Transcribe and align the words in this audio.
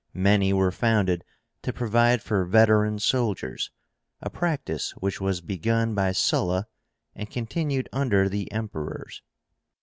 Many 0.15 0.51
were 0.51 0.71
founded 0.71 1.23
to 1.61 1.71
provide 1.71 2.23
for 2.23 2.43
veteran 2.43 2.97
soldiers; 2.97 3.69
a 4.19 4.31
practice 4.31 4.89
which 4.97 5.21
was 5.21 5.41
begun 5.41 5.93
by 5.93 6.11
Sulla, 6.11 6.65
and 7.13 7.29
continued 7.29 7.87
under 7.93 8.27
the 8.27 8.51
Emperors. 8.51 9.21